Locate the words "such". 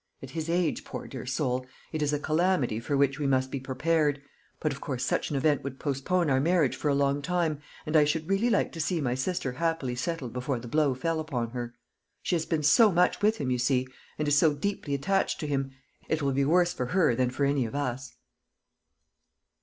5.05-5.29